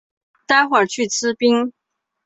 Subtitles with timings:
[0.47, 1.71] 待会去吃冰